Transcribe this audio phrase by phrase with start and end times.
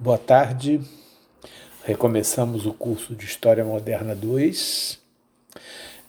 [0.00, 0.80] Boa tarde.
[1.82, 4.96] Recomeçamos o curso de História Moderna 2.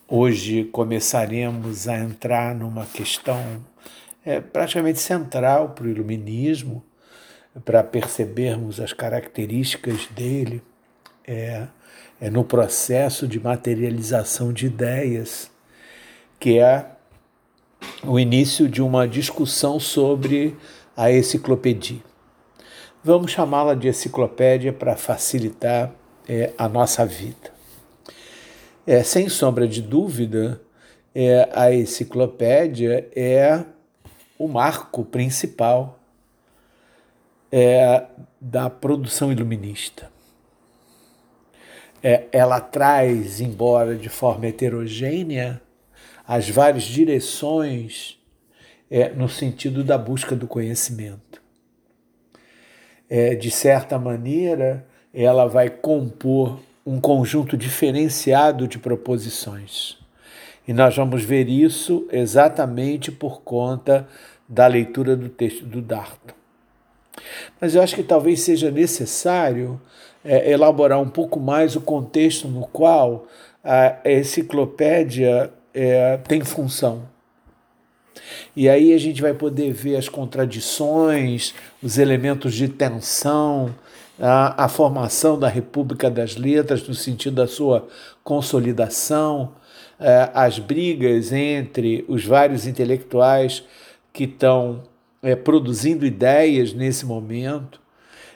[0.08, 3.66] Hoje começaremos a entrar numa questão
[4.24, 6.86] é, praticamente central para o Iluminismo,
[7.66, 10.62] para percebermos as características dele
[11.28, 11.66] é,
[12.22, 15.50] é no processo de materialização de ideias,
[16.40, 16.92] que é
[18.04, 20.56] o início de uma discussão sobre
[20.96, 22.09] a enciclopédia.
[23.02, 25.90] Vamos chamá-la de enciclopédia para facilitar
[26.28, 27.50] é, a nossa vida.
[28.86, 30.60] É, sem sombra de dúvida,
[31.16, 33.64] é, a enciclopédia é
[34.38, 35.98] o marco principal
[37.50, 38.04] é,
[38.40, 40.12] da produção iluminista.
[42.04, 45.62] É, ela traz, embora de forma heterogênea,
[46.28, 48.20] as várias direções
[48.92, 51.29] é, no sentido da busca do conhecimento
[53.10, 59.98] é, de certa maneira, ela vai compor um conjunto diferenciado de proposições.
[60.68, 64.08] E nós vamos ver isso exatamente por conta
[64.48, 66.34] da leitura do texto do Darton.
[67.60, 69.82] Mas eu acho que talvez seja necessário
[70.24, 73.28] é, elaborar um pouco mais o contexto no qual
[73.64, 77.09] a enciclopédia é, tem função.
[78.56, 83.74] E aí a gente vai poder ver as contradições, os elementos de tensão,
[84.20, 87.88] a, a formação da República das Letras no sentido da sua
[88.24, 89.54] consolidação,
[90.00, 93.64] é, as brigas entre os vários intelectuais
[94.12, 94.84] que estão
[95.22, 97.80] é, produzindo ideias nesse momento.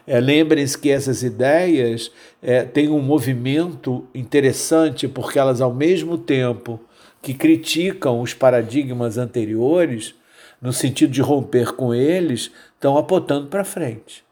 [0.06, 6.80] É, Lembrem-se que essas ideias é, têm um movimento interessante, porque elas, ao mesmo tempo
[7.24, 10.14] que criticam os paradigmas anteriores,
[10.62, 14.26] no sentido de romper com eles, estão apontando para frente.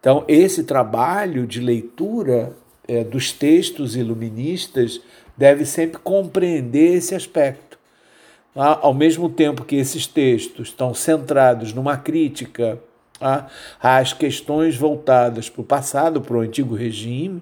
[0.00, 2.52] Então, esse trabalho de leitura
[2.88, 5.00] é, dos textos iluministas
[5.36, 7.78] deve sempre compreender esse aspecto.
[8.54, 12.80] Ah, ao mesmo tempo que esses textos estão centrados numa crítica
[13.20, 13.46] ah,
[13.80, 17.40] às questões voltadas para o passado, para o antigo regime,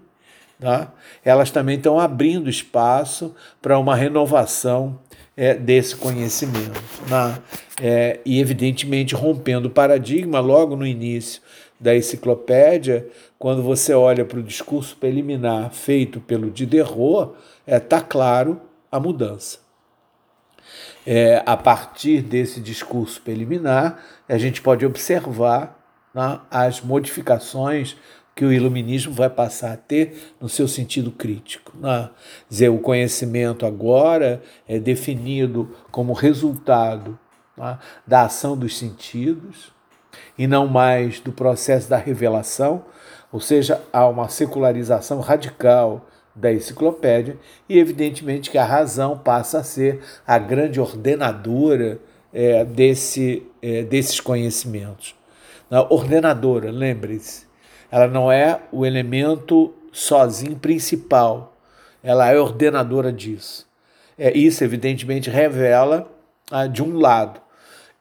[0.61, 0.93] tá?
[1.25, 4.99] elas também estão abrindo espaço para uma renovação
[5.37, 6.81] é, desse conhecimento.
[7.09, 7.39] Né?
[7.81, 11.43] É, e, evidentemente, rompendo o paradigma logo no início
[11.79, 13.07] da enciclopédia,
[13.39, 17.33] quando você olha para o discurso preliminar feito pelo Diderot,
[17.67, 19.59] está é, tá claro a mudança.
[21.07, 25.79] É, a partir desse discurso preliminar, a gente pode observar
[26.13, 27.97] né, as modificações
[28.37, 31.73] que o iluminismo vai passar a ter no seu sentido crítico.
[31.81, 32.11] Né?
[32.47, 37.19] Dizer, o conhecimento agora é definido como resultado
[37.57, 39.73] né, da ação dos sentidos
[40.37, 42.85] e não mais do processo da revelação,
[43.33, 49.65] ou seja, há uma secularização radical da enciclopédia e, evidentemente, que a razão passa a
[49.65, 51.99] ser a grande ordenadora
[52.35, 55.15] é, desse, é, desses conhecimentos.
[55.89, 57.46] ordenadora, lembre-se,
[57.91, 61.57] ela não é o elemento sozinho principal,
[62.03, 63.67] ela é ordenadora disso.
[64.19, 66.11] É, isso, evidentemente, revela,
[66.51, 67.41] ah, de um lado,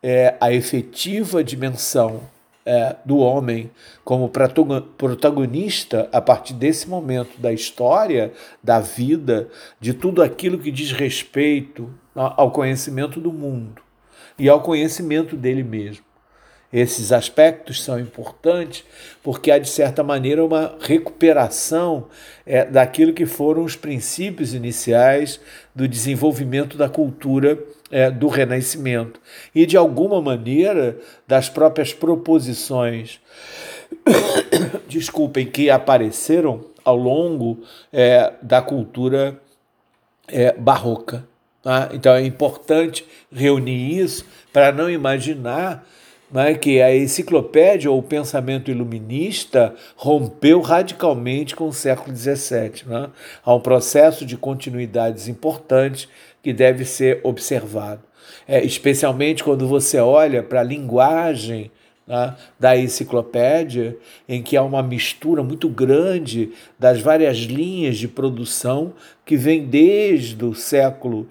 [0.02, 2.22] é, a efetiva dimensão
[2.66, 3.72] é, do homem
[4.04, 8.32] como protagonista a partir desse momento da história,
[8.64, 13.82] da vida, de tudo aquilo que diz respeito ao conhecimento do mundo
[14.38, 16.05] e ao conhecimento dele mesmo.
[16.76, 18.84] Esses aspectos são importantes
[19.24, 22.08] porque há, de certa maneira, uma recuperação
[22.46, 25.40] é, daquilo que foram os princípios iniciais
[25.74, 27.58] do desenvolvimento da cultura
[27.90, 29.22] é, do Renascimento
[29.56, 33.22] e, de alguma maneira, das próprias proposições,
[34.86, 37.64] desculpem, que apareceram ao longo
[37.94, 39.40] é, da cultura
[40.28, 41.26] é, barroca.
[41.64, 41.90] Tá?
[41.94, 45.88] Então é importante reunir isso para não imaginar
[46.36, 52.84] né, que a enciclopédia ou o pensamento iluminista rompeu radicalmente com o século XVII.
[52.86, 53.10] Né?
[53.42, 56.10] Há um processo de continuidades importantes
[56.44, 58.02] que deve ser observado,
[58.46, 61.72] é, especialmente quando você olha para a linguagem
[62.06, 68.92] né, da enciclopédia, em que há uma mistura muito grande das várias linhas de produção
[69.26, 71.30] que vem desde o século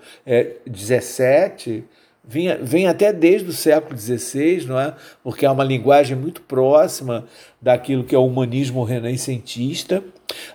[0.67, 1.85] XVII.
[2.25, 4.95] É, vem, vem até desde o século XVI, não é?
[5.23, 7.25] porque é uma linguagem muito próxima
[7.61, 10.03] daquilo que é o humanismo renascentista.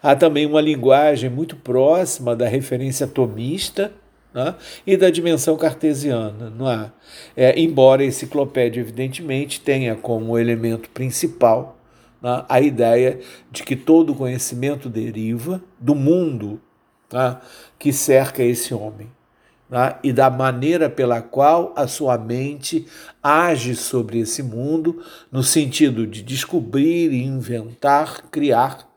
[0.02, 3.92] Há também uma linguagem muito próxima da referência atomista
[4.36, 4.54] é?
[4.86, 6.50] e da dimensão cartesiana.
[6.50, 6.92] Não é?
[7.36, 11.78] é embora a enciclopédia, evidentemente, tenha como elemento principal
[12.22, 13.20] né, a ideia
[13.52, 16.60] de que todo conhecimento deriva do mundo
[17.12, 17.38] né,
[17.78, 19.10] que cerca esse homem.
[19.70, 22.88] Né, e da maneira pela qual a sua mente
[23.22, 28.90] age sobre esse mundo, no sentido de descobrir, inventar, criar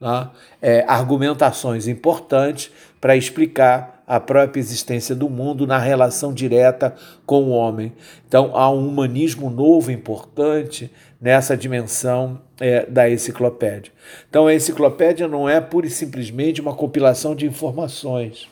[0.00, 0.30] né,
[0.62, 6.94] é, argumentações importantes para explicar a própria existência do mundo na relação direta
[7.24, 7.92] com o homem.
[8.26, 10.90] Então, há um humanismo novo importante
[11.20, 13.92] nessa dimensão é, da enciclopédia.
[14.28, 18.48] Então, a enciclopédia não é pura e simplesmente uma compilação de informações.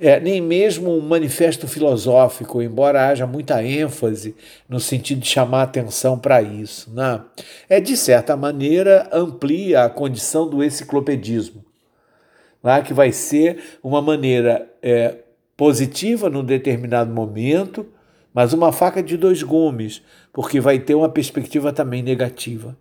[0.00, 4.34] É, nem mesmo um manifesto filosófico, embora haja muita ênfase
[4.68, 6.92] no sentido de chamar atenção para isso.
[6.92, 7.20] Né?
[7.68, 11.64] É, de certa maneira, amplia a condição do enciclopedismo
[12.64, 15.16] lá, que vai ser uma maneira é,
[15.54, 17.86] positiva num determinado momento,
[18.32, 20.02] mas uma faca de dois gumes,
[20.32, 22.74] porque vai ter uma perspectiva também negativa.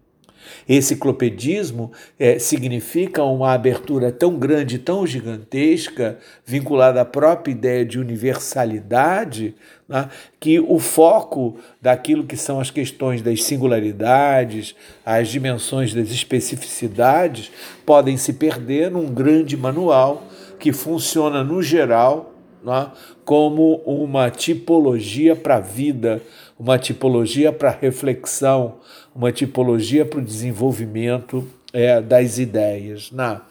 [0.68, 8.00] Esse clopedismo é, significa uma abertura tão grande, tão gigantesca, vinculada à própria ideia de
[8.00, 9.56] universalidade,
[9.88, 10.10] né,
[10.40, 14.75] que o foco daquilo que são as questões das singularidades,
[15.06, 17.51] as dimensões das especificidades,
[17.86, 20.24] podem se perder num grande manual
[20.60, 22.90] que funciona, no geral, né,
[23.25, 26.22] como uma tipologia para a vida,
[26.57, 28.75] uma tipologia para reflexão,
[29.15, 33.12] uma tipologia para o desenvolvimento é, das ideias.
[33.12, 33.42] Né?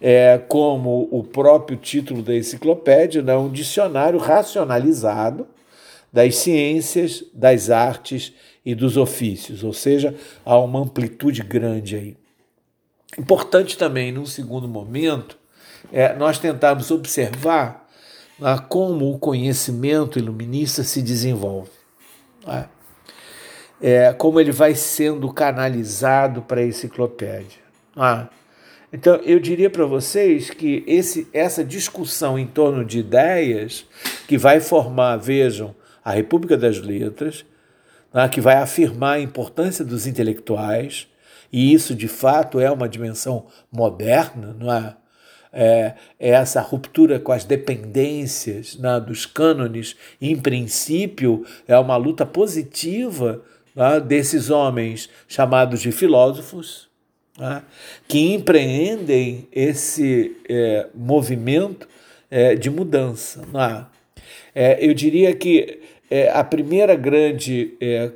[0.00, 3.36] É, como o próprio título da enciclopédia, né?
[3.36, 5.46] um dicionário racionalizado
[6.12, 8.32] das ciências, das artes
[8.64, 10.14] e dos ofícios, ou seja,
[10.44, 12.16] há uma amplitude grande aí.
[13.18, 15.36] Importante também, num segundo momento,
[15.92, 17.88] é nós tentarmos observar
[18.38, 21.70] né, como o conhecimento iluminista se desenvolve.
[22.46, 22.68] Né?
[23.82, 27.60] É, como ele vai sendo canalizado para a enciclopédia.
[27.96, 28.28] Ah,
[28.92, 33.86] então, eu diria para vocês que esse, essa discussão em torno de ideias
[34.28, 35.74] que vai formar, vejam,
[36.04, 37.44] a República das Letras,
[38.12, 41.08] né, que vai afirmar a importância dos intelectuais,
[41.50, 44.96] e isso de fato é uma dimensão moderna, não é?
[45.54, 52.24] É, é essa ruptura com as dependências né, dos cânones, em princípio, é uma luta
[52.24, 53.42] positiva
[53.74, 56.88] né, desses homens chamados de filósofos,
[57.38, 57.62] né,
[58.06, 61.88] que empreendem esse é, movimento
[62.30, 63.44] é, de mudança.
[63.52, 63.86] Né?
[64.54, 65.80] É, eu diria que
[66.10, 68.10] é, a primeira grande é,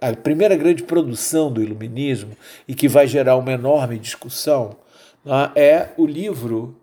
[0.00, 2.36] a primeira grande produção do iluminismo
[2.68, 4.76] e que vai gerar uma enorme discussão
[5.24, 6.76] né, é o livro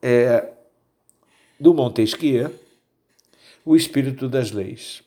[0.00, 0.48] é,
[1.60, 2.52] do Montesquieu,
[3.64, 5.05] O Espírito das Leis.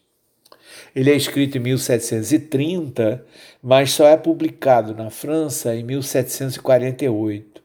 [0.96, 3.26] Ele é escrito em 1730,
[3.62, 7.62] mas só é publicado na França em 1748.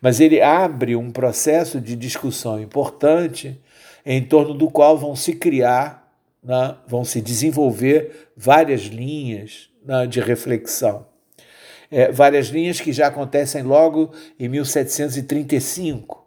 [0.00, 3.60] Mas ele abre um processo de discussão importante
[4.04, 6.12] em torno do qual vão se criar,
[6.42, 11.06] né, vão se desenvolver várias linhas né, de reflexão.
[11.90, 16.21] É, várias linhas que já acontecem logo em 1735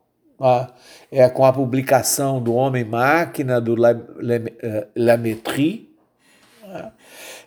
[1.12, 3.76] é, com a publicação do Homem-Máquina, do
[4.96, 5.90] Lametrie,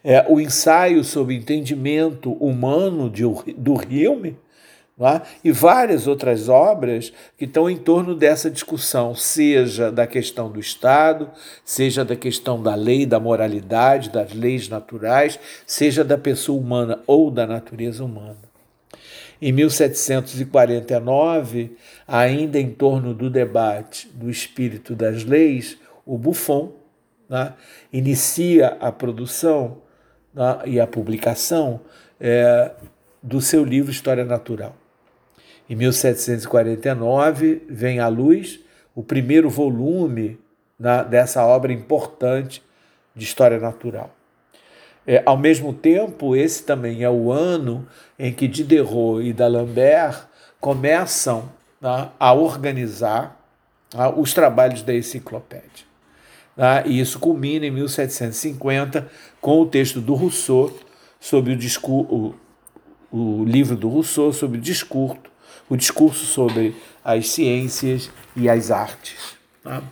[0.05, 3.25] é, o ensaio sobre entendimento humano de,
[3.57, 4.37] do Hume,
[5.01, 5.23] é?
[5.45, 11.31] e várias outras obras que estão em torno dessa discussão, seja da questão do Estado,
[11.65, 17.31] seja da questão da lei, da moralidade, das leis naturais, seja da pessoa humana ou
[17.31, 18.48] da natureza humana.
[19.41, 21.77] Em 1749,
[22.07, 26.73] ainda em torno do debate do espírito das leis, o Buffon
[27.29, 27.55] né,
[27.93, 29.79] inicia a produção
[30.35, 31.81] né, e a publicação
[32.21, 32.73] é,
[33.23, 34.75] do seu livro História Natural.
[35.71, 38.59] Em 1749, vem à luz
[38.95, 40.39] o primeiro volume
[40.79, 42.63] né, dessa obra importante
[43.15, 44.18] de História Natural.
[45.11, 47.89] É, ao mesmo tempo, esse também é o ano
[48.19, 50.27] em que Diderot e D'Alembert
[50.61, 51.51] começam
[51.81, 53.41] né, a organizar
[53.95, 55.87] né, os trabalhos da enciclopédia.
[56.55, 59.11] Né, e isso culmina em 1750
[59.41, 60.79] com o texto do Rousseau
[61.19, 62.35] sobre o,
[63.11, 65.23] o livro do Rousseau sobre o discurso,
[65.71, 69.39] o discurso sobre as ciências e as artes.
[69.65, 69.83] Tá?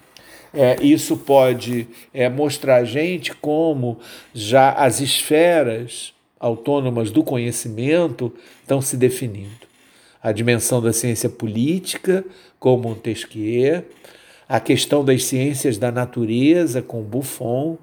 [0.56, 3.98] É, isso pode é, mostrar a gente como
[4.32, 8.32] já as esferas autônomas do conhecimento
[8.62, 9.66] estão se definindo.
[10.22, 12.24] A dimensão da ciência política,
[12.58, 13.84] com Montesquieu,
[14.48, 17.76] a questão das ciências da natureza, com Buffon,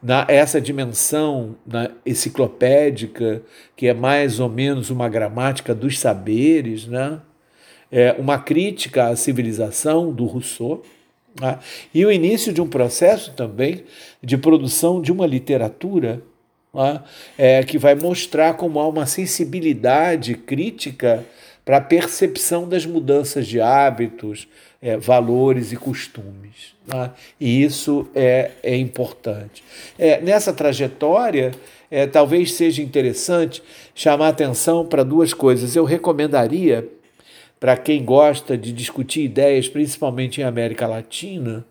[0.00, 3.42] na essa dimensão na enciclopédica,
[3.74, 7.20] que é mais ou menos uma gramática dos saberes, né?
[7.90, 10.82] é uma crítica à civilização do Rousseau,
[11.40, 11.58] né?
[11.92, 13.84] e o início de um processo também
[14.22, 16.22] de produção de uma literatura
[16.72, 17.02] né?
[17.36, 21.24] é, que vai mostrar como há uma sensibilidade crítica
[21.64, 24.46] para a percepção das mudanças de hábitos,
[24.80, 26.76] é, valores e costumes.
[26.86, 27.10] Né?
[27.40, 29.64] E isso é, é importante.
[29.98, 31.50] É, nessa trajetória,
[31.90, 33.62] é, talvez seja interessante
[33.94, 35.74] chamar atenção para duas coisas.
[35.74, 36.88] Eu recomendaria,
[37.58, 41.64] para quem gosta de discutir ideias, principalmente em América Latina,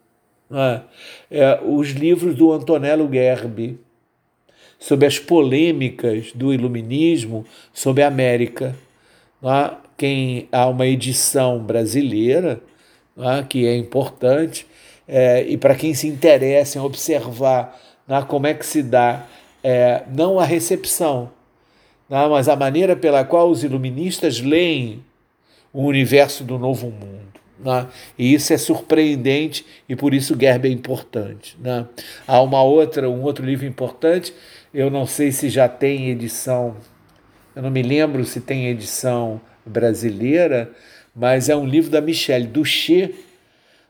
[0.50, 0.82] né?
[1.30, 3.80] é, os livros do Antonello Gerbi
[4.80, 8.76] sobre as polêmicas do iluminismo sobre a América.
[9.42, 9.72] Né?
[9.98, 12.62] Quem há uma edição brasileira
[13.16, 14.68] né, que é importante,
[15.08, 19.26] é, e para quem se interessa em observar né, como é que se dá
[19.64, 21.32] é, não a recepção,
[22.08, 25.04] mas a maneira pela qual os iluministas leem
[25.76, 27.26] o universo do novo mundo.
[27.60, 27.86] Né?
[28.18, 31.58] E isso é surpreendente e por isso Gerber é importante.
[31.60, 31.86] Né?
[32.26, 34.34] Há uma outra, um outro livro importante,
[34.74, 36.78] eu não sei se já tem edição,
[37.54, 40.72] eu não me lembro se tem edição brasileira,
[41.14, 43.12] mas é um livro da Michelle Duché,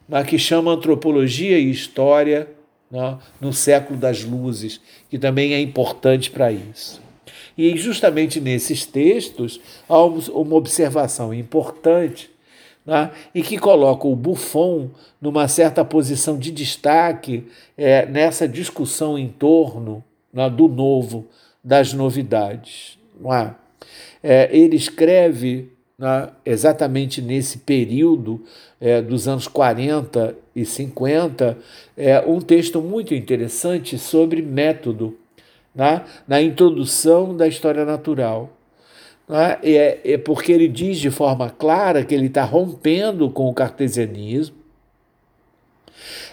[0.09, 2.47] né, que chama Antropologia e História
[2.89, 7.04] né, no Século das Luzes, que também é importante para isso.
[7.57, 12.29] E justamente nesses textos há uma observação importante
[12.85, 17.45] né, e que coloca o Buffon numa certa posição de destaque
[17.77, 21.25] é, nessa discussão em torno né, do novo,
[21.63, 22.99] das novidades.
[23.25, 23.51] É?
[24.21, 28.43] É, ele escreve né, exatamente nesse período
[28.79, 31.57] é, dos anos 40 e 50,
[31.97, 35.17] é, um texto muito interessante sobre método,
[35.75, 38.49] né, na introdução da história natural.
[39.27, 43.53] Né, é, é porque ele diz de forma clara que ele está rompendo com o
[43.53, 44.55] cartesianismo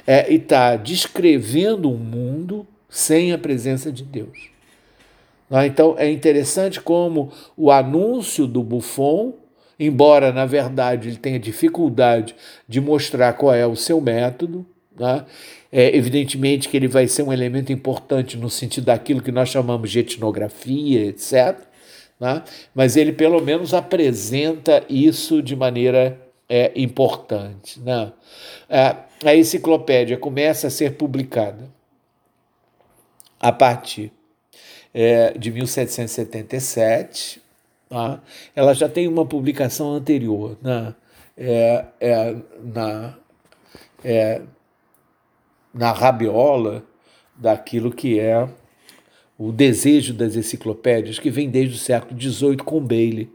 [0.07, 4.51] é, e está descrevendo um mundo sem a presença de Deus.
[5.51, 9.35] Né, então é interessante como o anúncio do Buffon
[9.79, 12.37] embora na verdade ele tenha dificuldade
[12.69, 14.65] de mostrar qual é o seu método,
[14.97, 15.25] né?
[15.73, 19.91] É, evidentemente que ele vai ser um elemento importante no sentido daquilo que nós chamamos
[19.91, 21.59] de etnografia, etc.
[22.21, 22.43] Né?
[22.75, 27.81] Mas ele pelo menos apresenta isso de maneira é, importante.
[27.81, 28.13] Né?
[28.69, 31.71] É, a enciclopédia começa a ser publicada
[33.41, 34.13] a partir
[34.93, 37.43] é, de 1777,
[37.93, 38.23] Tá?
[38.57, 40.95] Ela já tem uma publicação anterior né?
[41.37, 43.15] é, é, na,
[44.03, 44.41] é,
[45.73, 46.83] na rabiola
[47.35, 48.49] daquilo que é
[49.39, 53.29] o desejo das enciclopédias, que vem desde o século XVIII com Bailey.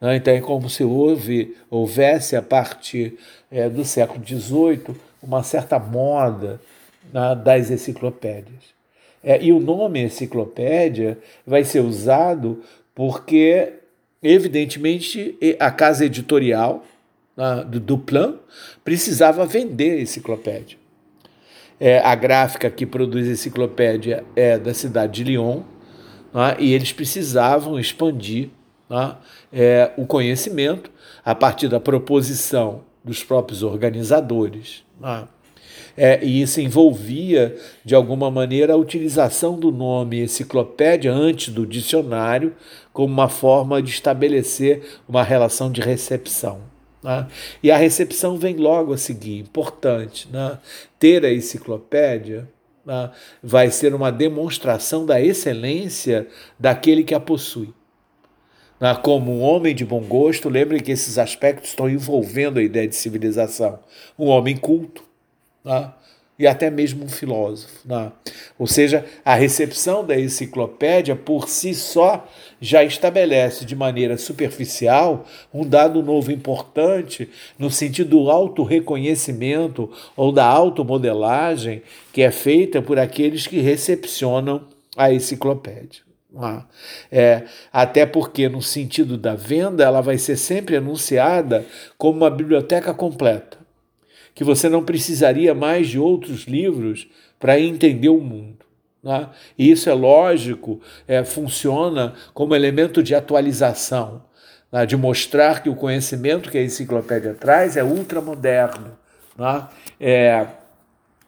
[0.00, 0.16] Né?
[0.16, 3.18] Então é como se houve, houvesse a partir
[3.50, 6.60] é, do século XVIII uma certa moda
[7.12, 8.76] né, das enciclopédias.
[9.22, 12.62] É, e o nome enciclopédia vai ser usado
[12.94, 13.78] porque
[14.22, 16.84] Evidentemente, a casa editorial
[17.68, 18.34] do Duplan
[18.84, 20.76] precisava vender a enciclopédia.
[21.80, 25.62] É, a gráfica que produz a enciclopédia é da cidade de Lyon,
[26.34, 28.50] né, e eles precisavam expandir
[28.90, 29.16] né,
[29.52, 30.90] é, o conhecimento
[31.24, 34.84] a partir da proposição dos próprios organizadores.
[35.00, 35.28] Né.
[35.96, 42.54] É, e isso envolvia, de alguma maneira, a utilização do nome enciclopédia antes do dicionário,
[42.92, 46.60] como uma forma de estabelecer uma relação de recepção.
[47.02, 47.26] Né?
[47.62, 50.28] E a recepção vem logo a seguir, importante.
[50.30, 50.58] Né?
[50.98, 52.48] Ter a enciclopédia
[52.84, 53.10] né,
[53.42, 56.26] vai ser uma demonstração da excelência
[56.58, 57.72] daquele que a possui.
[58.80, 58.94] Né?
[59.02, 62.96] Como um homem de bom gosto, lembre que esses aspectos estão envolvendo a ideia de
[62.96, 63.78] civilização.
[64.18, 65.02] Um homem culto,
[65.64, 65.92] né?
[66.38, 67.86] E até mesmo um filósofo.
[67.86, 68.12] Né?
[68.58, 72.26] Ou seja, a recepção da enciclopédia por si só
[72.60, 77.28] já estabelece de maneira superficial um dado novo importante
[77.58, 84.62] no sentido do autorreconhecimento ou da automodelagem que é feita por aqueles que recepcionam
[84.96, 86.02] a enciclopédia.
[86.32, 86.62] Né?
[87.10, 87.42] É,
[87.72, 91.64] até porque, no sentido da venda, ela vai ser sempre anunciada
[91.96, 93.57] como uma biblioteca completa
[94.38, 97.08] que você não precisaria mais de outros livros
[97.40, 98.64] para entender o mundo.
[99.02, 99.28] Né?
[99.58, 104.22] E isso é lógico, é, funciona como elemento de atualização,
[104.70, 104.86] né?
[104.86, 108.96] de mostrar que o conhecimento que a enciclopédia traz é ultramoderno.
[109.36, 109.66] Né?
[110.00, 110.46] É,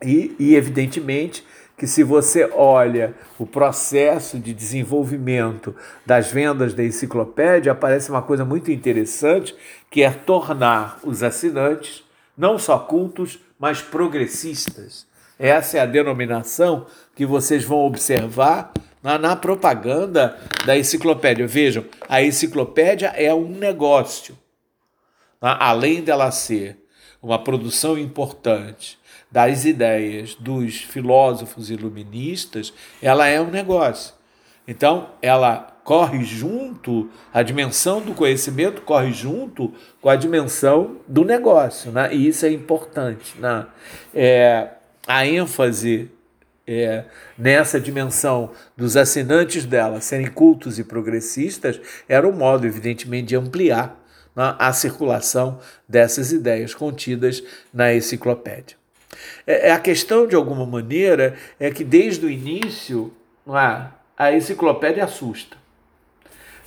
[0.04, 1.42] e, e, evidentemente,
[1.76, 5.74] que se você olha o processo de desenvolvimento
[6.06, 9.52] das vendas da enciclopédia, aparece uma coisa muito interessante,
[9.90, 15.06] que é tornar os assinantes não só cultos, mas progressistas.
[15.38, 18.72] Essa é a denominação que vocês vão observar
[19.02, 21.46] na, na, propaganda da enciclopédia.
[21.46, 24.38] Vejam, a enciclopédia é um negócio.
[25.38, 25.56] Tá?
[25.58, 26.78] Além dela ser
[27.22, 28.98] uma produção importante
[29.30, 34.19] das ideias dos filósofos iluministas, ela é um negócio.
[34.70, 41.90] Então, ela corre junto, a dimensão do conhecimento corre junto com a dimensão do negócio,
[41.90, 42.14] né?
[42.14, 43.34] e isso é importante.
[43.36, 43.66] Né?
[44.14, 44.68] É,
[45.08, 46.08] a ênfase
[46.64, 47.02] é,
[47.36, 54.00] nessa dimensão dos assinantes dela serem cultos e progressistas era um modo, evidentemente, de ampliar
[54.36, 55.58] né, a circulação
[55.88, 57.42] dessas ideias contidas
[57.74, 58.76] na enciclopédia.
[59.44, 63.12] É, é, a questão, de alguma maneira, é que desde o início
[63.48, 65.56] é, a enciclopédia assusta.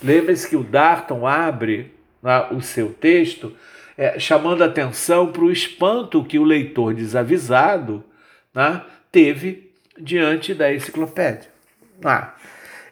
[0.04, 1.94] Lembre-se que o Darton abre
[2.24, 3.56] é, o seu texto
[3.96, 8.04] é, chamando atenção para o espanto que o leitor desavisado
[8.56, 8.82] né,
[9.12, 11.48] teve diante da enciclopédia.
[12.04, 12.34] Ah,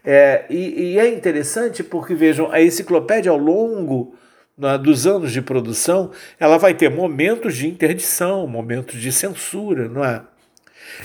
[0.05, 4.15] é, e, e, é interessante porque, vejam, a enciclopédia ao longo
[4.55, 10.05] né, dos anos de produção, ela vai ter momentos de interdição, momentos de censura, não
[10.05, 10.21] é?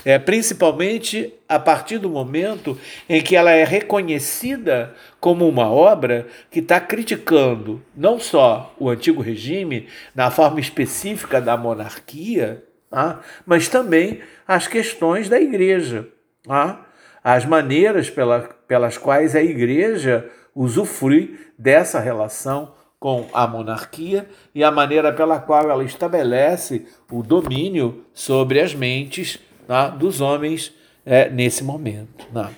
[0.05, 2.79] É, principalmente a partir do momento
[3.09, 9.21] em que ela é reconhecida como uma obra que está criticando não só o antigo
[9.21, 13.21] regime na forma específica da monarquia, tá?
[13.45, 16.09] mas também as questões da igreja,
[16.45, 16.87] tá?
[17.23, 24.71] as maneiras pela, pelas quais a igreja usufrui dessa relação com a monarquia e a
[24.71, 29.89] maneira pela qual ela estabelece o domínio sobre as mentes tá?
[29.89, 30.73] dos homens
[31.05, 32.27] é, nesse momento.
[32.33, 32.51] Tá?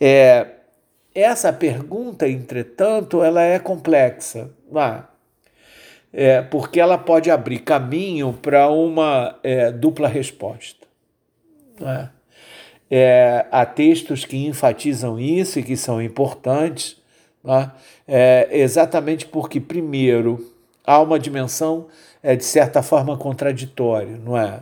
[0.00, 0.46] É,
[1.14, 4.50] essa pergunta, entretanto, ela é complexa.
[4.72, 5.10] Tá?
[6.12, 10.86] é, porque ela pode abrir caminho para uma é, dupla resposta.
[12.90, 16.96] É, há textos que enfatizam isso e que são importantes,
[18.06, 18.48] é?
[18.58, 20.52] exatamente porque, primeiro,
[20.84, 21.86] há uma dimensão
[22.22, 24.60] é, de certa forma contraditória, não é?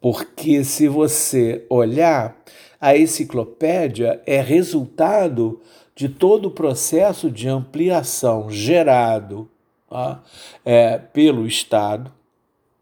[0.00, 2.36] Porque se você olhar,
[2.80, 5.60] a enciclopédia é resultado
[5.94, 9.50] de todo o processo de ampliação gerado
[9.88, 10.22] tá,
[10.64, 12.10] é, pelo Estado,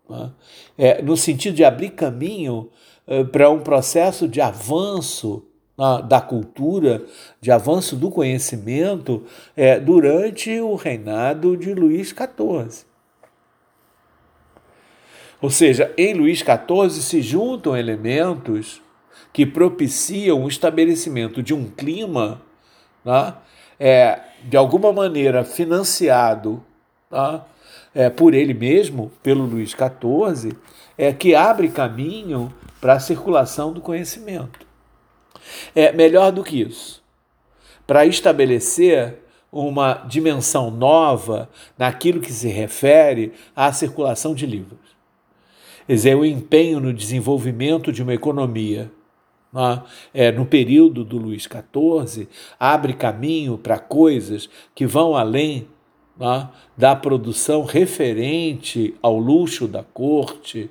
[0.06, 0.32] tá,
[0.76, 2.70] é, no sentido de abrir caminho
[3.06, 5.42] é, para um processo de avanço
[5.76, 7.04] tá, da cultura,
[7.40, 9.24] de avanço do conhecimento
[9.56, 12.87] é, durante o reinado de Luís XIV.
[15.40, 18.82] Ou seja, em Luís XIV se juntam elementos
[19.32, 22.42] que propiciam o estabelecimento de um clima
[23.04, 23.34] né,
[23.78, 26.62] é, de alguma maneira financiado
[27.08, 27.46] tá,
[27.94, 30.56] é, por ele mesmo, pelo Luís XIV,
[30.96, 34.66] é, que abre caminho para a circulação do conhecimento.
[35.74, 37.02] É melhor do que isso,
[37.86, 39.18] para estabelecer
[39.50, 44.87] uma dimensão nova naquilo que se refere à circulação de livros.
[45.88, 48.92] Quer dizer, o empenho no desenvolvimento de uma economia
[49.50, 52.28] né, é, no período do Luís XIV,
[52.60, 55.66] abre caminho para coisas que vão além
[56.20, 56.46] né,
[56.76, 60.70] da produção referente ao luxo da corte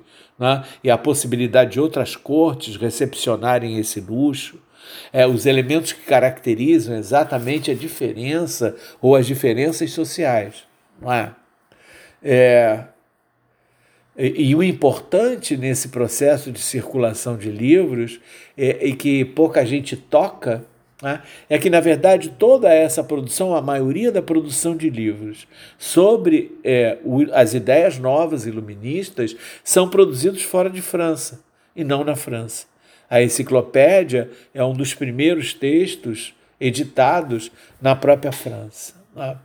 [0.84, 4.60] e a possibilidade de outras cortes recepcionarem esse luxo.
[5.12, 10.62] É, os elementos que caracterizam exatamente a diferença ou as diferenças sociais.
[11.02, 11.32] Não é?
[12.22, 12.84] É,
[14.18, 18.20] e, e, o importante nesse processo de circulação de livros,
[18.56, 20.64] é, e que pouca gente toca,
[21.00, 25.46] né, é que, na verdade, toda essa produção, a maioria da produção de livros
[25.78, 31.40] sobre é, o, as ideias novas iluministas, são produzidos fora de França
[31.76, 32.66] e não na França.
[33.08, 38.94] A enciclopédia é um dos primeiros textos editados na própria França.
[39.14, 39.36] Né?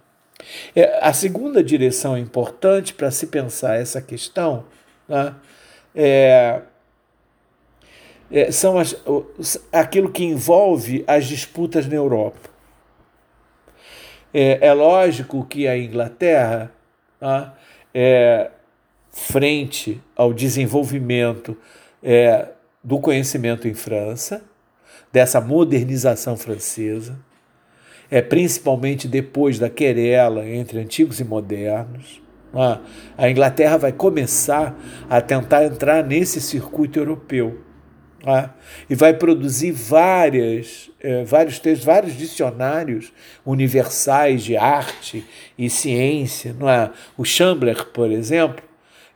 [0.75, 4.65] É, a segunda direção importante para se pensar essa questão
[5.07, 5.33] né,
[5.95, 6.61] é,
[8.31, 8.95] é, são as,
[9.71, 12.49] aquilo que envolve as disputas na Europa.
[14.33, 16.71] É, é lógico que a Inglaterra,
[17.21, 17.51] né,
[17.93, 18.49] é,
[19.11, 21.55] frente ao desenvolvimento
[22.01, 22.47] é,
[22.83, 24.43] do conhecimento em França,
[25.11, 27.17] dessa modernização francesa,
[28.13, 32.21] é principalmente depois da querela entre antigos e modernos,
[33.17, 37.59] A Inglaterra vai começar a tentar entrar nesse circuito europeu
[38.23, 38.51] né?
[38.87, 43.11] e vai produzir várias, eh, vários textos, vários dicionários
[43.43, 45.25] universais de arte
[45.57, 46.55] e ciência.
[46.59, 46.91] Não é?
[47.17, 48.63] O Chambler, por exemplo,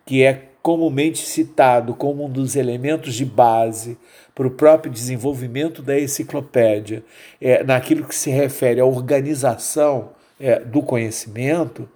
[0.08, 3.98] que é comumente citado como um dos elementos de base
[4.36, 7.06] para o próprio desenvolvimento da enciclopédia,
[7.40, 11.88] é, naquilo que se refere à organização é, do conhecimento,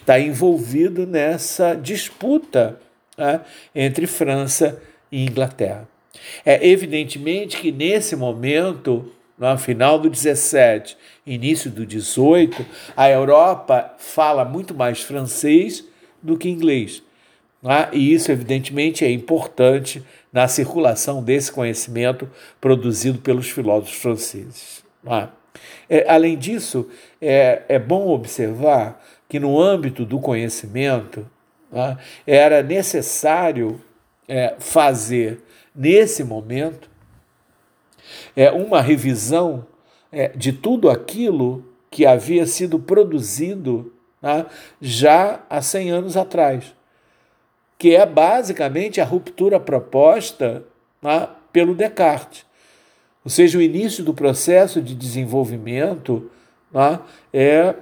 [0.00, 2.80] está né, envolvido nessa disputa
[3.18, 3.42] né,
[3.74, 4.80] entre França
[5.12, 5.86] e Inglaterra.
[6.46, 12.64] É evidentemente que nesse momento, no final do 17, início do 18,
[12.96, 15.84] a Europa fala muito mais francês
[16.22, 17.02] do que inglês.
[17.62, 17.88] Né?
[17.92, 22.28] E isso, evidentemente, é importante na circulação desse conhecimento
[22.60, 24.84] produzido pelos filósofos franceses.
[25.02, 25.28] Né?
[25.88, 26.88] É, além disso,
[27.20, 31.26] é, é bom observar que no âmbito do conhecimento
[31.70, 31.96] né,
[32.26, 33.80] era necessário
[34.28, 35.40] é, fazer,
[35.74, 36.90] nesse momento,
[38.36, 39.66] é, uma revisão
[40.10, 44.46] é, de tudo aquilo que havia sido produzido né,
[44.80, 46.74] já há 100 anos atrás,
[47.82, 50.62] que é basicamente a ruptura proposta
[51.02, 52.46] né, pelo Descartes.
[53.24, 56.30] Ou seja, o início do processo de desenvolvimento
[56.72, 57.00] né,
[57.34, 57.74] é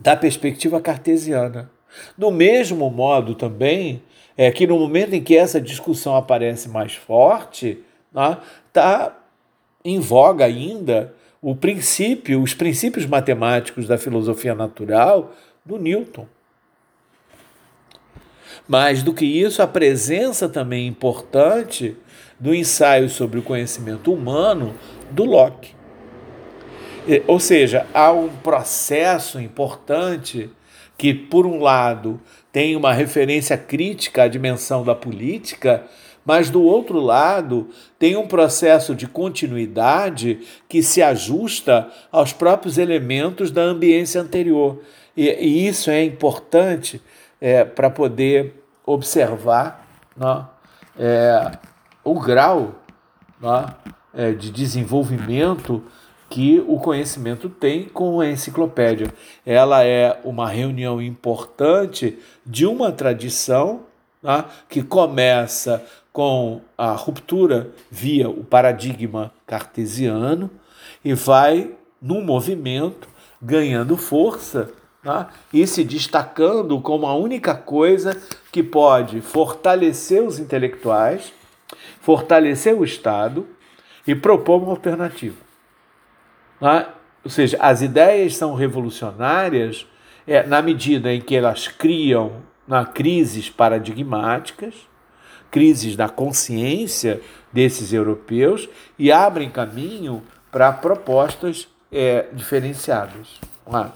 [0.00, 1.70] da perspectiva cartesiana.
[2.18, 4.02] Do mesmo modo também
[4.36, 7.84] é que no momento em que essa discussão aparece mais forte,
[8.66, 9.12] está né,
[9.84, 15.32] em voga ainda o princípio, os princípios matemáticos da filosofia natural
[15.64, 16.26] do Newton.
[18.66, 21.96] Mais do que isso, a presença também importante
[22.38, 24.74] do ensaio sobre o conhecimento humano
[25.10, 25.74] do Locke.
[27.26, 30.50] Ou seja, há um processo importante
[30.96, 35.84] que, por um lado, tem uma referência crítica à dimensão da política,
[36.24, 43.50] mas do outro lado tem um processo de continuidade que se ajusta aos próprios elementos
[43.50, 44.80] da ambiência anterior.
[45.16, 47.00] E, e isso é importante
[47.40, 50.44] é, para poder observar né,
[50.98, 51.58] é,
[52.02, 52.74] o grau
[53.40, 53.66] né,
[54.12, 55.82] é, de desenvolvimento
[56.28, 59.12] que o conhecimento tem com a enciclopédia.
[59.46, 63.82] Ela é uma reunião importante de uma tradição
[64.20, 64.46] tá?
[64.68, 70.50] que começa com a ruptura via o paradigma cartesiano
[71.04, 73.08] e vai, num movimento,
[73.40, 74.70] ganhando força
[75.04, 75.28] tá?
[75.52, 81.32] e se destacando como a única coisa que pode fortalecer os intelectuais,
[82.00, 83.46] fortalecer o Estado
[84.06, 85.36] e propor uma alternativa.
[86.60, 86.86] Né?
[87.22, 89.86] Ou seja, as ideias são revolucionárias
[90.26, 94.74] é, na medida em que elas criam na crises paradigmáticas,
[95.50, 97.20] crises da consciência
[97.52, 103.40] desses europeus e abrem caminho para propostas é, diferenciadas.
[103.66, 103.90] Né?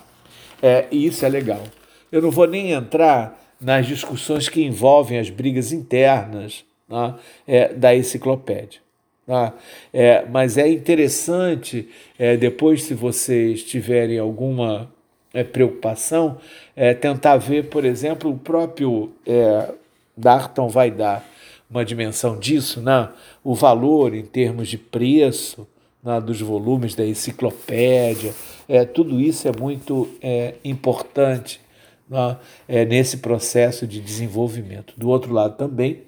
[0.62, 1.62] É, e isso é legal.
[2.10, 7.14] Eu não vou nem entrar nas discussões que envolvem as brigas internas né,
[7.46, 8.80] é, da enciclopédia.
[9.26, 9.52] Tá?
[9.92, 14.90] É, mas é interessante, é, depois, se vocês tiverem alguma
[15.34, 16.38] é, preocupação,
[16.74, 19.70] é, tentar ver, por exemplo, o próprio é,
[20.16, 21.28] Darton vai dar
[21.70, 23.10] uma dimensão disso, né?
[23.44, 25.68] o valor em termos de preço
[26.02, 28.34] né, dos volumes da enciclopédia,
[28.68, 31.60] é, tudo isso é muito é, importante
[32.08, 34.94] né, é, nesse processo de desenvolvimento.
[34.96, 36.02] Do outro lado também,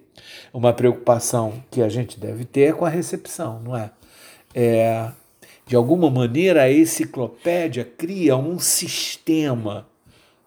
[0.52, 3.90] uma preocupação que a gente deve ter é com a recepção, não é?
[4.54, 5.10] é
[5.66, 9.86] de alguma maneira, a enciclopédia cria um sistema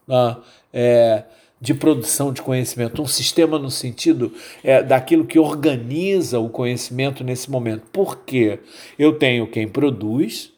[0.06, 0.38] né,
[0.74, 1.24] é,
[1.64, 7.50] de produção de conhecimento, um sistema no sentido é, daquilo que organiza o conhecimento nesse
[7.50, 7.84] momento.
[7.90, 8.60] Por quê?
[9.00, 10.52] Eu tenho quem produz,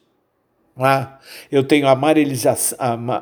[0.76, 1.08] né?
[1.48, 1.94] eu tenho a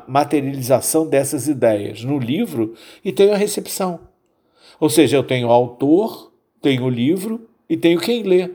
[0.07, 3.99] materialização dessas ideias no livro e tenho a recepção.
[4.79, 6.31] Ou seja, eu tenho o autor,
[6.63, 8.49] tenho o livro e tenho quem lê.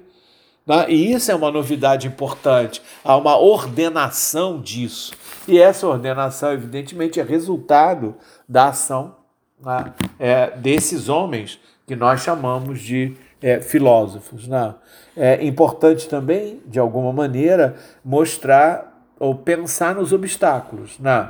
[0.66, 0.86] Né?
[0.88, 2.82] E isso é uma novidade importante.
[3.04, 5.12] Há uma ordenação disso.
[5.46, 8.16] E essa ordenação, evidentemente, é resultado
[8.48, 9.19] da ação
[9.64, 9.92] né?
[10.18, 14.46] é, desses homens que nós chamamos de é, filósofos.
[14.46, 14.74] Né?
[15.16, 20.98] É importante também, de alguma maneira, mostrar ou pensar nos obstáculos.
[20.98, 21.28] Né?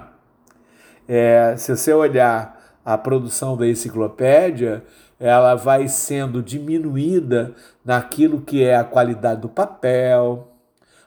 [1.09, 4.83] É, se você olhar a produção da enciclopédia
[5.21, 10.49] ela vai sendo diminuída naquilo que é a qualidade do papel,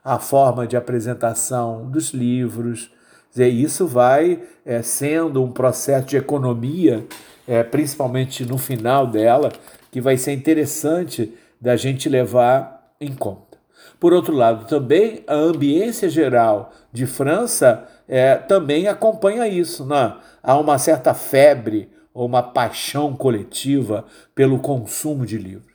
[0.04, 2.93] a forma de apresentação dos livros,
[3.34, 7.04] Dizer, isso vai é, sendo um processo de economia,
[7.48, 9.52] é, principalmente no final dela,
[9.92, 13.58] que vai ser interessante da gente levar em conta.
[14.00, 19.84] Por outro lado, também a ambiência geral de França é, também acompanha isso.
[19.84, 20.16] Né?
[20.44, 25.74] Há uma certa febre ou uma paixão coletiva pelo consumo de livros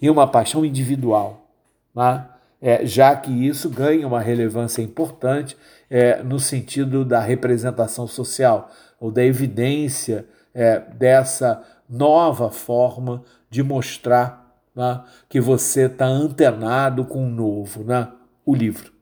[0.00, 1.50] e uma paixão individual,
[1.94, 2.24] né?
[2.60, 5.56] é, já que isso ganha uma relevância importante
[5.90, 8.70] é, no sentido da representação social
[9.00, 17.26] ou da evidência é, dessa nova forma de mostrar né, que você está antenado com
[17.26, 18.08] o novo, né,
[18.44, 18.92] o livro.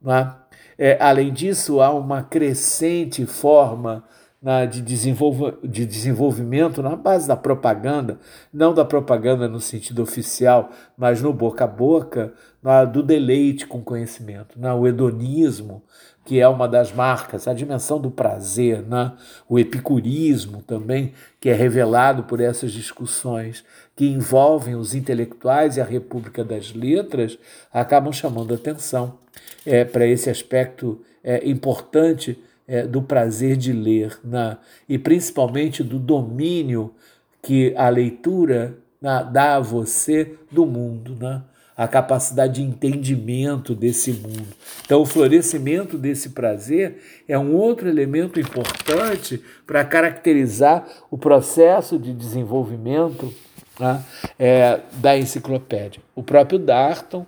[0.00, 0.34] Né?
[0.78, 4.04] É, além disso, há uma crescente forma
[4.42, 8.18] na, de, desenvolva, de desenvolvimento na base da propaganda,
[8.52, 13.82] não da propaganda no sentido oficial, mas no boca a boca, na, do deleite com
[13.82, 15.82] conhecimento, na, o hedonismo,
[16.24, 19.12] que é uma das marcas, a dimensão do prazer, né?
[19.48, 23.64] o epicurismo também, que é revelado por essas discussões
[23.96, 27.38] que envolvem os intelectuais e a República das Letras,
[27.72, 29.18] acabam chamando atenção
[29.66, 32.38] é, para esse aspecto é, importante
[32.70, 34.56] é, do prazer de ler né?
[34.88, 36.94] e principalmente do domínio
[37.42, 41.42] que a leitura né, dá a você do mundo, né?
[41.76, 44.46] a capacidade de entendimento desse mundo.
[44.84, 52.12] Então, o florescimento desse prazer é um outro elemento importante para caracterizar o processo de
[52.12, 53.32] desenvolvimento
[53.80, 54.04] né,
[54.38, 56.02] é, da enciclopédia.
[56.14, 57.26] O próprio Darton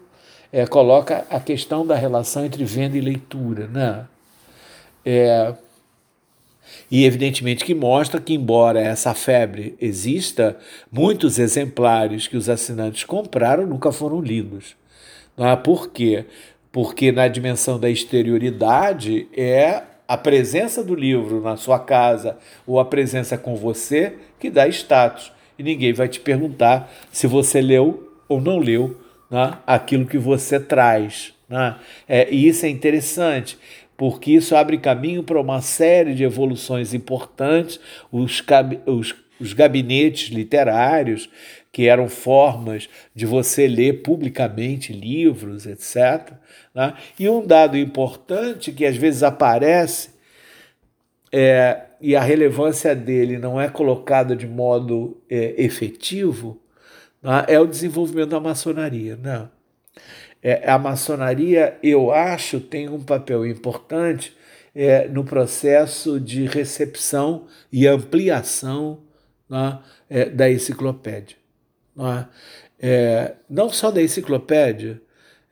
[0.53, 3.67] é, coloca a questão da relação entre venda e leitura.
[3.67, 4.05] Né?
[5.05, 5.55] É,
[6.91, 10.57] e evidentemente que mostra que, embora essa febre exista,
[10.91, 14.77] muitos exemplares que os assinantes compraram nunca foram lidos.
[15.37, 15.57] É?
[15.57, 16.27] Por quê?
[16.71, 22.37] Porque na dimensão da exterioridade é a presença do livro na sua casa
[22.67, 25.33] ou a presença com você que dá status.
[25.59, 28.99] E ninguém vai te perguntar se você leu ou não leu
[29.31, 31.33] né, aquilo que você traz.
[31.49, 31.77] Né?
[32.09, 33.59] É, e isso é interessante
[33.97, 37.79] porque isso abre caminho para uma série de evoluções importantes.
[38.11, 38.43] Os,
[38.87, 41.29] os, os gabinetes literários,
[41.73, 46.33] que eram formas de você ler publicamente livros, etc.
[46.75, 46.95] Né?
[47.19, 50.11] E um dado importante que às vezes aparece
[51.33, 56.61] é, e a relevância dele não é colocada de modo é, efetivo
[57.23, 57.45] né?
[57.49, 59.17] é o desenvolvimento da maçonaria.
[59.17, 59.49] Né?
[60.43, 64.37] É, a maçonaria, eu acho, tem um papel importante
[64.75, 68.99] é, no processo de recepção e ampliação
[69.49, 69.79] né,
[70.11, 71.37] é, da enciclopédia.
[71.95, 72.27] Né?
[72.81, 75.01] É, não só da enciclopédia,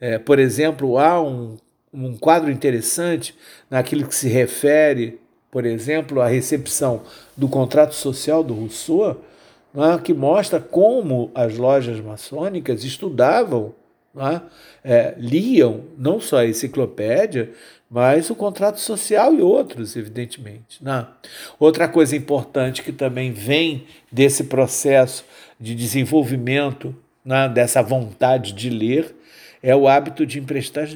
[0.00, 1.56] é, por exemplo, há um,
[1.92, 3.36] um quadro interessante
[3.70, 5.20] naquilo que se refere,
[5.52, 7.02] por exemplo, à recepção
[7.36, 9.24] do contrato social do Rousseau,
[10.02, 13.72] que mostra como as lojas maçônicas estudavam
[14.16, 14.40] é?
[14.82, 17.52] É, liam não só a enciclopédia,
[17.90, 20.82] mas o contrato social e outros, evidentemente.
[20.82, 21.06] Né?
[21.58, 25.24] Outra coisa importante que também vem desse processo
[25.58, 26.94] de desenvolvimento,
[27.24, 29.14] né, dessa vontade de ler,
[29.62, 30.88] é o hábito de emprestar,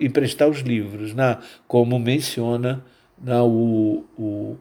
[0.00, 2.84] emprestar os livros, né, como menciona
[3.20, 4.56] né, o, o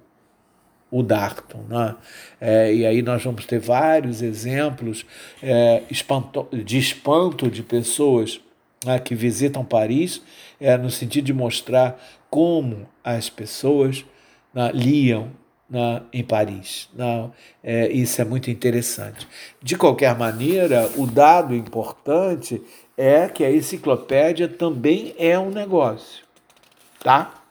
[0.94, 1.66] o Darton.
[1.68, 1.96] Né?
[2.40, 5.04] É, e aí nós vamos ter vários exemplos
[5.42, 8.40] é, espanto, de espanto de pessoas
[8.86, 10.22] né, que visitam Paris,
[10.62, 14.06] é, no sentido de mostrar como as pessoas
[14.54, 15.32] né, liam
[15.68, 16.88] né, em Paris.
[16.94, 17.32] Né?
[17.64, 19.28] É, isso é muito interessante.
[19.64, 22.62] De qualquer maneira, o dado importante
[22.96, 26.24] é que a enciclopédia também é um negócio.
[27.04, 27.43] Tá?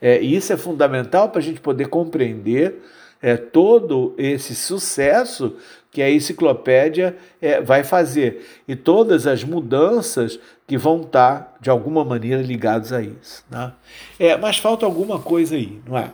[0.00, 2.82] É, isso é fundamental para a gente poder compreender
[3.22, 5.56] é, todo esse sucesso
[5.90, 12.04] que a enciclopédia é, vai fazer e todas as mudanças que vão estar, de alguma
[12.04, 13.44] maneira, ligadas a isso.
[13.50, 13.72] Né?
[14.18, 16.12] É, mas falta alguma coisa aí, não é?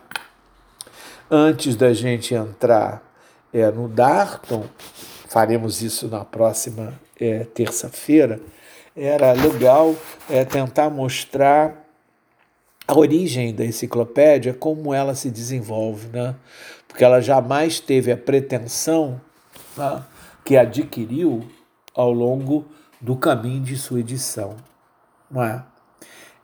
[1.29, 3.03] Antes da gente entrar
[3.53, 4.66] é, no Darton,
[5.29, 8.38] faremos isso na próxima é, terça-feira,
[8.95, 9.97] era legal
[10.29, 11.82] é, tentar mostrar
[12.92, 16.35] a origem da enciclopédia, como ela se desenvolve, né?
[16.87, 19.18] porque ela jamais teve a pretensão
[19.74, 20.02] né,
[20.44, 21.42] que adquiriu
[21.94, 22.66] ao longo
[23.00, 24.57] do caminho de sua edição.
[25.31, 25.64] Não é?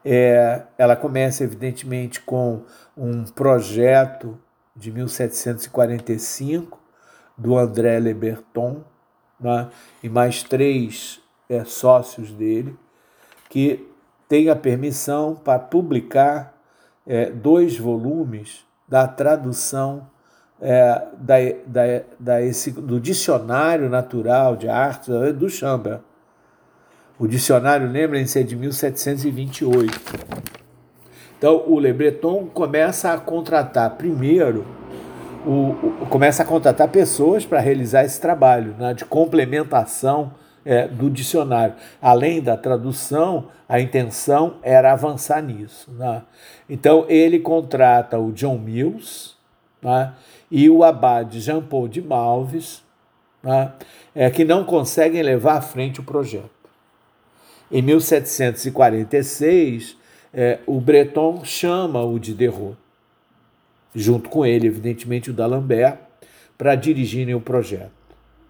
[0.03, 2.63] É, ela começa, evidentemente, com
[2.97, 4.35] um projeto
[4.75, 6.79] de 1745
[7.37, 8.83] do André Le Breton
[9.39, 9.69] né,
[10.01, 12.75] e mais três é, sócios dele,
[13.49, 13.88] que
[14.29, 16.53] tem a permissão para publicar
[17.05, 20.07] é, dois volumes da tradução
[20.61, 26.03] é, da, da, da esse, do Dicionário Natural de Artes é, do Chambra.
[27.17, 29.99] O dicionário, lembrem-se, é de 1728.
[31.37, 34.65] Então, o Le Breton começa a contratar primeiro,
[35.45, 40.33] o, o começa a contratar pessoas para realizar esse trabalho né, de complementação
[40.65, 41.75] é, do dicionário.
[42.01, 45.91] Além da tradução, a intenção era avançar nisso.
[45.91, 46.21] Né?
[46.69, 49.35] Então, ele contrata o John Mills
[49.81, 50.13] né,
[50.49, 52.83] e o abade Jean-Paul de Malves,
[53.41, 53.73] né,
[54.13, 56.49] é, que não conseguem levar à frente o projeto.
[57.71, 59.95] Em 1746,
[60.33, 62.77] é, o Breton chama o Diderot,
[63.93, 65.99] junto com ele, evidentemente, o d'Alembert,
[66.57, 67.98] para dirigirem o projeto.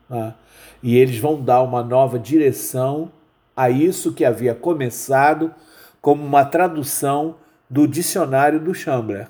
[0.09, 0.33] Né?
[0.81, 3.11] E eles vão dar uma nova direção
[3.55, 5.53] a isso que havia começado
[6.01, 7.35] como uma tradução
[7.69, 9.27] do dicionário do Chambler.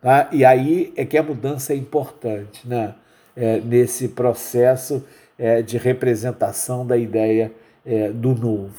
[0.00, 0.28] Tá?
[0.30, 2.94] E aí é que a mudança é importante né?
[3.36, 5.04] É, nesse processo
[5.38, 7.50] é, de representação da ideia
[7.84, 8.76] é, do novo.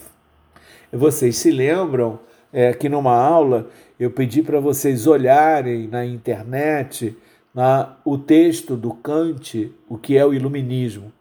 [0.93, 2.19] Vocês se lembram
[2.53, 3.67] é, que numa aula
[3.99, 7.17] eu pedi para vocês olharem na internet
[7.53, 11.11] na, o texto do Kant, o que é o iluminismo,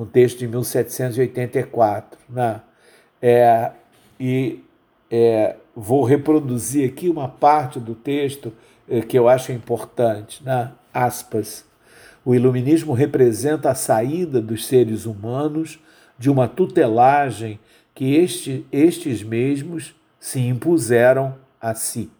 [0.00, 2.18] um texto de 1784.
[2.30, 2.62] Né?
[3.20, 3.70] É,
[4.18, 4.64] e
[5.10, 8.50] é, vou reproduzir aqui uma parte do texto
[8.88, 10.42] é, que eu acho importante.
[10.42, 10.72] Né?
[10.92, 11.66] Aspas.
[12.24, 15.78] O iluminismo representa a saída dos seres humanos
[16.18, 17.60] de uma tutelagem
[17.94, 22.10] que este, estes mesmos se impuseram a si.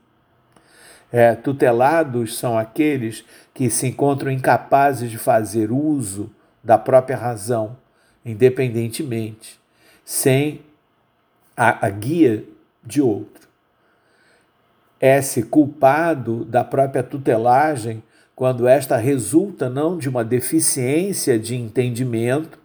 [1.11, 6.31] É, tutelados são aqueles que se encontram incapazes de fazer uso
[6.63, 7.77] da própria razão,
[8.25, 9.59] independentemente,
[10.05, 10.61] sem
[11.57, 12.45] a, a guia
[12.85, 13.49] de outro.
[15.01, 18.03] É-se culpado da própria tutelagem
[18.35, 22.59] quando esta resulta não de uma deficiência de entendimento,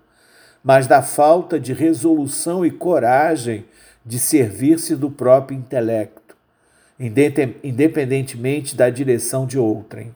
[0.64, 3.66] mas da falta de resolução e coragem
[4.06, 6.36] de servir-se do próprio intelecto,
[7.64, 10.14] independentemente da direção de outrem.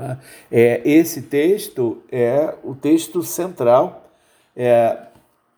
[0.00, 0.18] Né?
[0.50, 4.10] É, esse texto é o texto central
[4.56, 4.96] é,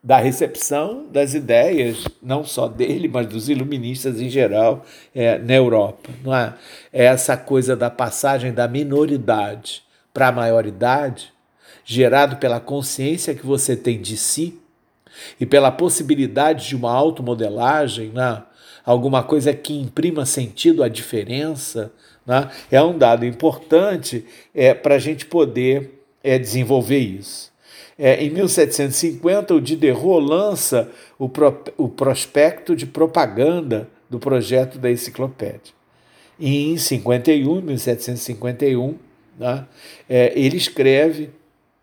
[0.03, 6.11] da recepção das ideias, não só dele, mas dos iluministas em geral é, na Europa.
[6.25, 6.55] Não é?
[6.93, 11.33] é essa coisa da passagem da minoridade para a maioridade,
[11.85, 14.59] gerado pela consciência que você tem de si
[15.39, 18.43] e pela possibilidade de uma automodelagem, né?
[18.85, 21.93] alguma coisa que imprima sentido à diferença,
[22.27, 22.51] né?
[22.71, 27.53] é um dado importante é, para a gente poder é, desenvolver isso.
[27.99, 34.91] É, em 1750, o Diderot lança o, pro, o prospecto de propaganda do projeto da
[34.91, 35.75] enciclopédia.
[36.39, 38.97] E em 51, 1751,
[39.39, 39.67] né,
[40.09, 41.31] é, ele escreve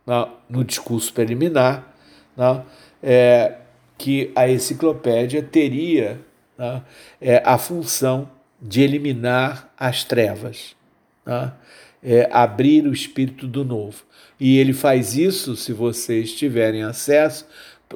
[0.05, 1.93] né, no discurso preliminar
[2.35, 2.63] né,
[3.01, 3.53] é,
[3.97, 6.19] que a enciclopédia teria
[6.57, 6.81] né,
[7.21, 8.29] é, a função
[8.61, 10.75] de eliminar as trevas,
[11.25, 11.53] né,
[12.03, 14.03] é, abrir o espírito do novo.
[14.39, 17.45] E ele faz isso, se vocês tiverem acesso,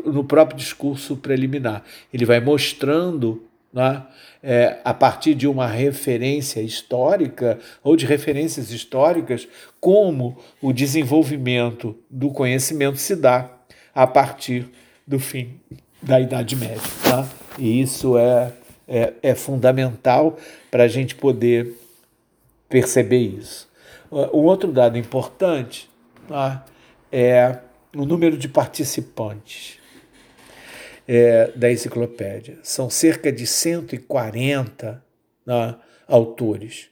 [0.05, 1.83] no próprio discurso preliminar.
[2.13, 4.03] Ele vai mostrando né,
[4.41, 9.47] é, a partir de uma referência histórica ou de referências históricas,
[9.79, 13.49] como o desenvolvimento do conhecimento se dá
[13.93, 14.67] a partir
[15.05, 15.59] do fim
[16.01, 16.81] da Idade Média.
[17.03, 17.27] Tá?
[17.57, 18.51] E isso é,
[18.87, 20.37] é, é fundamental
[20.69, 21.73] para a gente poder
[22.69, 23.71] perceber isso.
[24.11, 25.89] Um outro dado importante
[26.27, 26.65] tá?
[27.11, 27.59] é
[27.95, 29.79] o número de participantes
[31.07, 32.57] é, da enciclopédia.
[32.63, 35.03] São cerca de 140
[35.45, 35.75] né,
[36.07, 36.89] autores,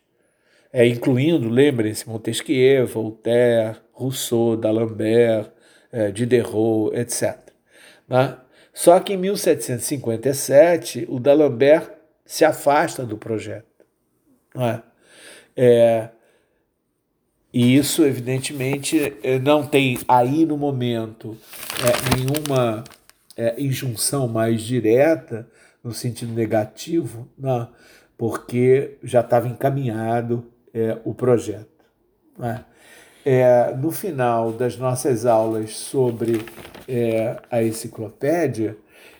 [0.74, 5.52] é, incluindo, lembrem-se, Montesquieu, Voltaire, Rousseau, D'Alembert,
[5.92, 7.38] é, Diderot, etc.
[8.08, 8.38] Né?
[8.74, 11.90] Só que em 1757, o D'Alembert
[12.26, 13.86] se afasta do projeto.
[14.56, 14.82] Né?
[15.56, 16.10] É,
[17.54, 21.38] e isso, evidentemente, é, não tem aí no momento
[21.84, 22.84] é, nenhuma
[23.36, 25.48] é, injunção mais direta,
[25.84, 27.68] no sentido negativo, né?
[28.18, 31.68] porque já estava encaminhado é, o projeto.
[33.26, 36.44] É, no final das nossas aulas sobre
[36.88, 38.76] é, a enciclopédia,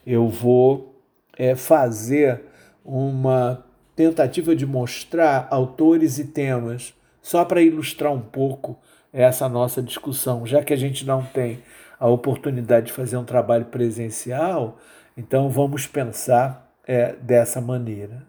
[0.06, 1.00] eu vou
[1.38, 2.42] é, fazer
[2.84, 3.64] uma
[3.96, 8.80] tentativa de mostrar autores e temas, só para ilustrar um pouco
[9.14, 11.60] essa nossa discussão, já que a gente não tem
[12.00, 14.80] a oportunidade de fazer um trabalho presencial,
[15.16, 18.24] então vamos pensar é, dessa maneira.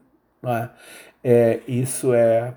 [0.45, 0.69] É?
[1.25, 2.53] É, isso é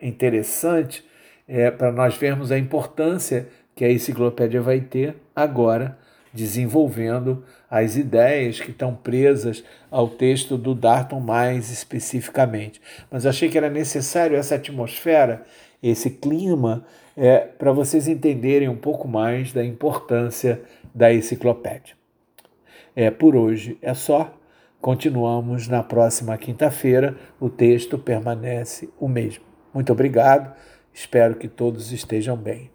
[0.00, 1.04] interessante
[1.46, 5.98] é, para nós vermos a importância que a enciclopédia vai ter agora,
[6.32, 12.80] desenvolvendo as ideias que estão presas ao texto do Darton mais especificamente.
[13.10, 15.44] Mas achei que era necessário essa atmosfera,
[15.82, 16.84] esse clima,
[17.16, 20.62] é, para vocês entenderem um pouco mais da importância
[20.94, 21.94] da enciclopédia.
[22.96, 24.32] É, por hoje é só.
[24.80, 27.16] Continuamos na próxima quinta-feira.
[27.40, 29.44] O texto permanece o mesmo.
[29.72, 30.54] Muito obrigado.
[30.94, 32.73] Espero que todos estejam bem.